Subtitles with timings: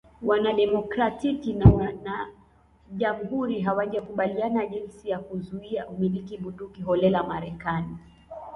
[0.21, 1.69] Wanademokratiki na
[2.89, 7.97] Wanajamhuri hawajakubaliana jinsi ya kuzuia umiliki bunduki holela Marekani